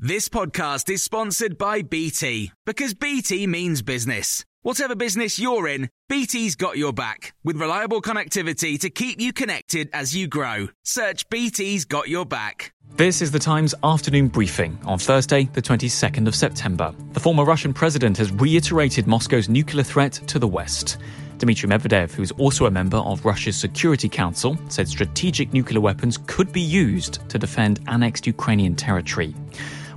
This 0.00 0.28
podcast 0.28 0.88
is 0.90 1.02
sponsored 1.02 1.58
by 1.58 1.82
BT 1.82 2.52
because 2.64 2.94
BT 2.94 3.48
means 3.48 3.82
business. 3.82 4.44
Whatever 4.62 4.94
business 4.94 5.40
you're 5.40 5.66
in, 5.66 5.90
BT's 6.08 6.54
got 6.54 6.78
your 6.78 6.92
back 6.92 7.34
with 7.42 7.56
reliable 7.56 8.00
connectivity 8.00 8.78
to 8.78 8.90
keep 8.90 9.20
you 9.20 9.32
connected 9.32 9.90
as 9.92 10.14
you 10.14 10.28
grow. 10.28 10.68
Search 10.84 11.28
BT's 11.30 11.84
got 11.84 12.08
your 12.08 12.24
back. 12.24 12.72
This 12.94 13.20
is 13.20 13.32
the 13.32 13.40
Times 13.40 13.74
afternoon 13.82 14.28
briefing 14.28 14.78
on 14.84 15.00
Thursday, 15.00 15.48
the 15.52 15.60
22nd 15.60 16.28
of 16.28 16.36
September. 16.36 16.94
The 17.14 17.20
former 17.20 17.44
Russian 17.44 17.74
president 17.74 18.18
has 18.18 18.30
reiterated 18.30 19.08
Moscow's 19.08 19.48
nuclear 19.48 19.82
threat 19.82 20.12
to 20.28 20.38
the 20.38 20.46
West. 20.46 20.98
Dmitry 21.38 21.68
Medvedev, 21.68 22.12
who 22.12 22.22
is 22.22 22.30
also 22.32 22.66
a 22.66 22.70
member 22.70 22.98
of 22.98 23.24
Russia's 23.24 23.56
Security 23.56 24.08
Council, 24.08 24.56
said 24.68 24.86
strategic 24.86 25.52
nuclear 25.52 25.80
weapons 25.80 26.20
could 26.28 26.52
be 26.52 26.60
used 26.60 27.28
to 27.30 27.36
defend 27.36 27.80
annexed 27.88 28.28
Ukrainian 28.28 28.76
territory. 28.76 29.34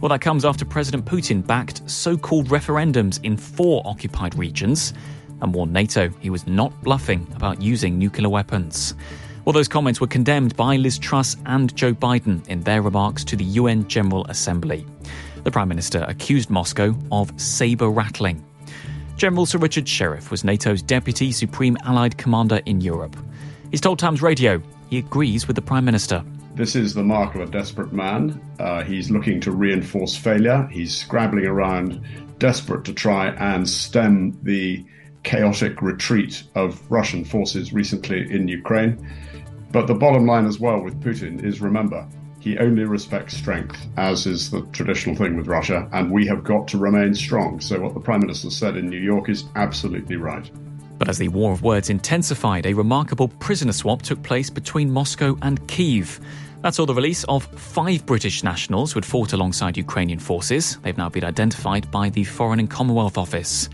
Well, 0.02 0.10
that 0.10 0.22
comes 0.22 0.46
after 0.46 0.66
President 0.66 1.06
Putin 1.06 1.46
backed 1.46 1.88
so 1.88 2.18
called 2.18 2.48
referendums 2.48 3.24
in 3.24 3.38
four 3.38 3.84
occupied 3.86 4.34
regions 4.36 4.96
and 5.42 5.54
warned 5.54 5.74
NATO 5.74 6.10
he 6.20 6.32
was 6.32 6.48
not 6.48 6.74
bluffing 6.82 7.28
about 7.36 7.62
using 7.62 8.00
nuclear 8.00 8.28
weapons. 8.28 8.96
Well, 9.46 9.54
those 9.54 9.68
comments 9.68 10.02
were 10.02 10.08
condemned 10.08 10.56
by 10.56 10.78
Liz 10.78 10.98
Truss 10.98 11.38
and 11.46 11.76
Joe 11.76 11.94
Biden 11.94 12.48
in 12.48 12.62
their 12.62 12.82
remarks 12.82 13.24
to 13.26 13.36
the 13.36 13.44
UN 13.44 13.88
General 13.88 14.26
Assembly. 14.26 14.88
The 15.44 15.52
Prime 15.52 15.68
Minister 15.68 16.04
accused 16.08 16.50
Moscow 16.50 16.96
of 17.12 17.40
saber 17.40 17.92
rattling. 17.92 18.44
General 19.18 19.46
Sir 19.46 19.60
Richard 19.60 19.86
Shirreff 19.86 20.32
was 20.32 20.44
NATO's 20.44 20.82
Deputy 20.82 21.32
Supreme 21.32 21.78
Allied 21.86 22.18
Commander 22.18 22.60
in 22.66 22.82
Europe. 22.82 23.16
He's 23.70 23.82
told 23.82 24.00
Times 24.00 24.24
Radio 24.24 24.64
he 24.90 24.98
agrees 24.98 25.46
with 25.46 25.56
the 25.56 25.62
Prime 25.62 25.86
Minister. 25.86 26.24
This 26.54 26.76
is 26.76 26.94
the 26.94 27.04
mark 27.04 27.34
of 27.36 27.42
a 27.42 27.46
desperate 27.46 27.94
man. 27.94 28.42
Uh, 28.60 28.84
he's 28.84 29.10
looking 29.10 29.40
to 29.42 29.52
reinforce 29.52 30.16
failure. 30.16 30.68
He's 30.72 30.96
scrabbling 30.96 31.46
around, 31.46 32.04
desperate 32.40 32.84
to 32.86 32.94
try 32.94 33.30
and 33.30 33.68
stem 33.68 34.38
the 34.44 34.86
chaotic 35.24 35.82
retreat 35.82 36.44
of 36.56 36.82
Russian 36.92 37.24
forces 37.24 37.72
recently 37.72 38.30
in 38.30 38.48
Ukraine. 38.48 39.08
But 39.72 39.88
the 39.88 39.94
bottom 39.94 40.26
line 40.26 40.46
as 40.46 40.60
well 40.60 40.82
with 40.82 41.00
Putin 41.02 41.44
is 41.44 41.62
remember, 41.62 42.06
he 42.40 42.58
only 42.58 42.84
respects 42.84 43.38
strength, 43.38 43.88
as 43.98 44.26
is 44.26 44.50
the 44.50 44.62
traditional 44.74 45.16
thing 45.16 45.38
with 45.38 45.48
Russia, 45.48 45.88
and 45.94 46.12
we 46.12 46.26
have 46.26 46.44
got 46.44 46.68
to 46.70 46.78
remain 46.78 47.14
strong. 47.14 47.62
So, 47.62 47.80
what 47.80 47.94
the 47.94 48.00
Prime 48.00 48.20
Minister 48.20 48.50
said 48.50 48.76
in 48.76 48.90
New 48.90 49.00
York 49.00 49.30
is 49.30 49.46
absolutely 49.56 50.16
right. 50.16 50.50
But 50.98 51.08
as 51.08 51.18
the 51.18 51.30
war 51.30 51.52
of 51.52 51.64
words 51.64 51.90
intensified, 51.90 52.66
a 52.66 52.74
remarkable 52.74 53.28
prisoner 53.28 53.74
swap 53.74 54.02
took 54.02 54.22
place 54.24 54.50
between 54.50 54.92
Moscow 54.92 55.38
and 55.42 55.66
Kiev. 55.68 56.20
That 56.62 56.76
saw 56.76 56.86
the 56.86 56.94
release 56.94 57.24
of 57.24 57.44
five 57.46 58.06
British 58.06 58.44
nationals 58.44 58.92
who 58.92 58.98
had 58.98 59.06
fought 59.06 59.34
alongside 59.34 59.78
Ukrainian 59.78 60.20
forces. 60.20 60.78
They've 60.84 60.98
now 60.98 61.10
been 61.10 61.24
identified 61.24 61.90
by 61.90 62.10
the 62.10 62.24
Foreign 62.24 62.60
and 62.60 62.70
Commonwealth 62.70 63.18
Office. 63.18 63.68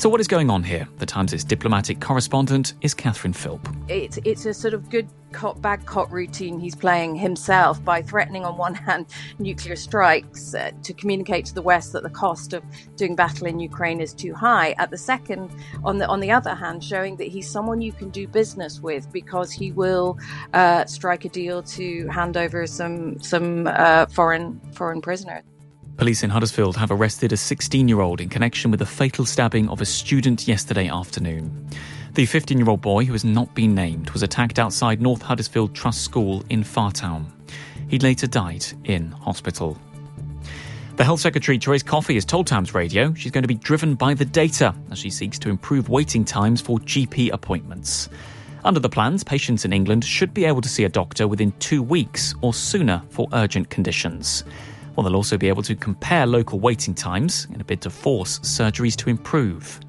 So, 0.00 0.08
what 0.08 0.18
is 0.18 0.28
going 0.28 0.48
on 0.48 0.62
here? 0.62 0.88
The 0.96 1.04
Times' 1.04 1.44
diplomatic 1.44 2.00
correspondent 2.00 2.72
is 2.80 2.94
Catherine 2.94 3.34
Philp. 3.34 3.68
It's, 3.86 4.18
it's 4.24 4.46
a 4.46 4.54
sort 4.54 4.72
of 4.72 4.88
good 4.88 5.06
cop, 5.32 5.60
bad 5.60 5.84
cop 5.84 6.10
routine 6.10 6.58
he's 6.58 6.74
playing 6.74 7.16
himself 7.16 7.84
by 7.84 8.00
threatening, 8.00 8.46
on 8.46 8.56
one 8.56 8.74
hand, 8.86 9.08
nuclear 9.38 9.76
strikes 9.76 10.54
uh, 10.54 10.70
to 10.84 10.94
communicate 10.94 11.44
to 11.44 11.54
the 11.54 11.60
West 11.60 11.92
that 11.92 12.02
the 12.02 12.08
cost 12.08 12.54
of 12.54 12.64
doing 12.96 13.14
battle 13.14 13.46
in 13.46 13.60
Ukraine 13.60 14.00
is 14.00 14.14
too 14.14 14.32
high. 14.32 14.70
At 14.78 14.90
the 14.90 14.96
second, 14.96 15.50
on 15.84 15.98
the 15.98 16.08
on 16.08 16.20
the 16.20 16.30
other 16.30 16.54
hand, 16.54 16.82
showing 16.82 17.16
that 17.16 17.28
he's 17.28 17.46
someone 17.46 17.82
you 17.82 17.92
can 17.92 18.08
do 18.08 18.26
business 18.26 18.80
with 18.80 19.12
because 19.12 19.52
he 19.52 19.70
will 19.70 20.18
uh, 20.54 20.86
strike 20.86 21.26
a 21.26 21.28
deal 21.28 21.62
to 21.62 22.06
hand 22.08 22.38
over 22.38 22.66
some 22.66 23.20
some 23.20 23.66
uh, 23.66 24.06
foreign 24.06 24.62
foreign 24.72 25.02
prisoners. 25.02 25.42
Police 26.00 26.22
in 26.22 26.30
Huddersfield 26.30 26.78
have 26.78 26.90
arrested 26.90 27.30
a 27.30 27.36
16 27.36 27.86
year 27.86 28.00
old 28.00 28.22
in 28.22 28.30
connection 28.30 28.70
with 28.70 28.80
the 28.80 28.86
fatal 28.86 29.26
stabbing 29.26 29.68
of 29.68 29.82
a 29.82 29.84
student 29.84 30.48
yesterday 30.48 30.88
afternoon. 30.88 31.68
The 32.14 32.24
15 32.24 32.56
year 32.56 32.70
old 32.70 32.80
boy, 32.80 33.04
who 33.04 33.12
has 33.12 33.22
not 33.22 33.54
been 33.54 33.74
named, 33.74 34.08
was 34.08 34.22
attacked 34.22 34.58
outside 34.58 35.02
North 35.02 35.20
Huddersfield 35.20 35.74
Trust 35.74 36.00
School 36.00 36.42
in 36.48 36.64
Fartown. 36.64 37.26
He 37.86 37.98
later 37.98 38.26
died 38.26 38.64
in 38.84 39.10
hospital. 39.10 39.76
The 40.96 41.04
Health 41.04 41.20
Secretary, 41.20 41.58
Therese 41.58 41.82
Coffey, 41.82 42.14
has 42.14 42.24
told 42.24 42.46
Times 42.46 42.72
Radio 42.72 43.12
she's 43.12 43.30
going 43.30 43.44
to 43.44 43.46
be 43.46 43.54
driven 43.54 43.94
by 43.94 44.14
the 44.14 44.24
data 44.24 44.74
as 44.90 44.98
she 44.98 45.10
seeks 45.10 45.38
to 45.40 45.50
improve 45.50 45.90
waiting 45.90 46.24
times 46.24 46.62
for 46.62 46.78
GP 46.78 47.30
appointments. 47.30 48.08
Under 48.64 48.80
the 48.80 48.88
plans, 48.88 49.22
patients 49.22 49.66
in 49.66 49.74
England 49.74 50.06
should 50.06 50.32
be 50.32 50.46
able 50.46 50.62
to 50.62 50.68
see 50.70 50.84
a 50.84 50.88
doctor 50.88 51.28
within 51.28 51.52
two 51.58 51.82
weeks 51.82 52.34
or 52.40 52.54
sooner 52.54 53.02
for 53.10 53.28
urgent 53.34 53.68
conditions. 53.68 54.44
Well, 54.94 55.04
they'll 55.04 55.16
also 55.16 55.38
be 55.38 55.48
able 55.48 55.62
to 55.62 55.74
compare 55.74 56.26
local 56.26 56.60
waiting 56.60 56.94
times 56.94 57.46
in 57.52 57.60
a 57.60 57.64
bid 57.64 57.80
to 57.82 57.90
force 57.90 58.38
surgeries 58.40 58.96
to 58.96 59.10
improve. 59.10 59.80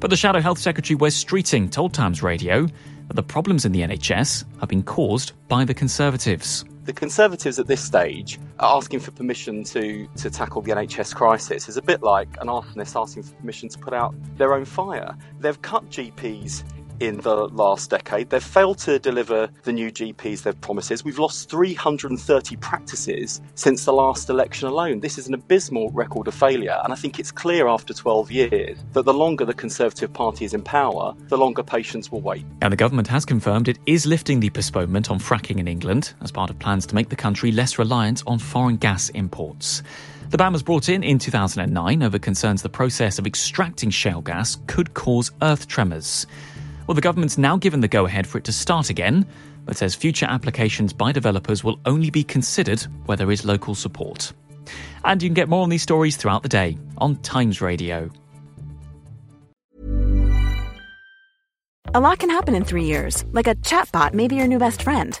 But 0.00 0.10
the 0.10 0.16
Shadow 0.16 0.40
Health 0.40 0.58
Secretary 0.58 0.96
Wes 0.96 1.22
Streeting 1.22 1.70
told 1.70 1.94
Times 1.94 2.22
Radio 2.22 2.66
that 3.08 3.14
the 3.14 3.22
problems 3.22 3.64
in 3.64 3.72
the 3.72 3.82
NHS 3.82 4.44
have 4.60 4.68
been 4.68 4.82
caused 4.82 5.32
by 5.48 5.64
the 5.64 5.74
Conservatives. 5.74 6.64
The 6.84 6.92
Conservatives 6.92 7.60
at 7.60 7.68
this 7.68 7.80
stage 7.80 8.40
are 8.58 8.76
asking 8.76 8.98
for 9.00 9.12
permission 9.12 9.62
to, 9.64 10.08
to 10.16 10.30
tackle 10.30 10.62
the 10.62 10.72
NHS 10.72 11.14
crisis 11.14 11.68
is 11.68 11.76
a 11.76 11.82
bit 11.82 12.02
like 12.02 12.28
an 12.40 12.48
arsonist 12.48 13.00
asking 13.00 13.22
for 13.22 13.34
permission 13.34 13.68
to 13.68 13.78
put 13.78 13.94
out 13.94 14.14
their 14.36 14.54
own 14.54 14.64
fire. 14.64 15.16
They've 15.38 15.62
cut 15.62 15.88
GPs 15.90 16.64
in 17.02 17.20
the 17.20 17.48
last 17.48 17.90
decade. 17.90 18.30
They've 18.30 18.42
failed 18.42 18.78
to 18.78 18.98
deliver 19.00 19.48
the 19.64 19.72
new 19.72 19.90
GPs 19.90 20.42
they've 20.42 20.60
promises. 20.60 21.04
We've 21.04 21.18
lost 21.18 21.50
330 21.50 22.56
practices 22.56 23.40
since 23.56 23.84
the 23.84 23.92
last 23.92 24.30
election 24.30 24.68
alone. 24.68 25.00
This 25.00 25.18
is 25.18 25.26
an 25.26 25.34
abysmal 25.34 25.90
record 25.90 26.28
of 26.28 26.34
failure, 26.34 26.78
and 26.84 26.92
I 26.92 26.96
think 26.96 27.18
it's 27.18 27.32
clear 27.32 27.66
after 27.66 27.92
12 27.92 28.30
years 28.30 28.78
that 28.92 29.04
the 29.04 29.12
longer 29.12 29.44
the 29.44 29.52
Conservative 29.52 30.12
Party 30.12 30.44
is 30.44 30.54
in 30.54 30.62
power, 30.62 31.14
the 31.28 31.36
longer 31.36 31.64
patients 31.64 32.12
will 32.12 32.20
wait. 32.20 32.46
And 32.60 32.72
the 32.72 32.76
government 32.76 33.08
has 33.08 33.24
confirmed 33.24 33.68
it 33.68 33.78
is 33.86 34.06
lifting 34.06 34.38
the 34.38 34.50
postponement 34.50 35.10
on 35.10 35.18
fracking 35.18 35.58
in 35.58 35.66
England 35.66 36.14
as 36.20 36.30
part 36.30 36.50
of 36.50 36.58
plans 36.60 36.86
to 36.86 36.94
make 36.94 37.08
the 37.08 37.16
country 37.16 37.50
less 37.50 37.78
reliant 37.78 38.22
on 38.28 38.38
foreign 38.38 38.76
gas 38.76 39.08
imports. 39.10 39.82
The 40.30 40.38
ban 40.38 40.54
was 40.54 40.62
brought 40.62 40.88
in 40.88 41.02
in 41.02 41.18
2009 41.18 42.02
over 42.02 42.18
concerns 42.18 42.62
the 42.62 42.70
process 42.70 43.18
of 43.18 43.26
extracting 43.26 43.90
shale 43.90 44.22
gas 44.22 44.56
could 44.66 44.94
cause 44.94 45.30
earth 45.42 45.68
tremors. 45.68 46.26
Well, 46.86 46.94
the 46.94 47.00
government's 47.00 47.38
now 47.38 47.56
given 47.56 47.80
the 47.80 47.88
go 47.88 48.06
ahead 48.06 48.26
for 48.26 48.38
it 48.38 48.44
to 48.44 48.52
start 48.52 48.90
again, 48.90 49.26
but 49.64 49.76
says 49.76 49.94
future 49.94 50.26
applications 50.26 50.92
by 50.92 51.12
developers 51.12 51.62
will 51.62 51.78
only 51.86 52.10
be 52.10 52.24
considered 52.24 52.80
where 53.06 53.16
there 53.16 53.30
is 53.30 53.44
local 53.44 53.74
support. 53.74 54.32
And 55.04 55.22
you 55.22 55.28
can 55.28 55.34
get 55.34 55.48
more 55.48 55.62
on 55.62 55.68
these 55.68 55.82
stories 55.82 56.16
throughout 56.16 56.42
the 56.42 56.48
day 56.48 56.78
on 56.98 57.16
Times 57.16 57.60
Radio. 57.60 58.10
A 61.94 62.00
lot 62.00 62.18
can 62.18 62.30
happen 62.30 62.54
in 62.54 62.64
three 62.64 62.84
years, 62.84 63.24
like 63.32 63.46
a 63.46 63.54
chatbot 63.56 64.14
may 64.14 64.26
be 64.26 64.36
your 64.36 64.46
new 64.46 64.58
best 64.58 64.82
friend. 64.82 65.20